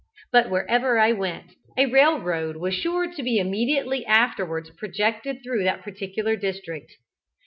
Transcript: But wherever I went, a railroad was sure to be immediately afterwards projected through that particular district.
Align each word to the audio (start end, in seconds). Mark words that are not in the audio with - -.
But 0.31 0.49
wherever 0.49 0.97
I 0.97 1.11
went, 1.11 1.53
a 1.77 1.85
railroad 1.85 2.55
was 2.57 2.73
sure 2.73 3.13
to 3.13 3.21
be 3.21 3.37
immediately 3.37 4.03
afterwards 4.07 4.71
projected 4.71 5.43
through 5.43 5.63
that 5.65 5.83
particular 5.83 6.35
district. 6.35 6.93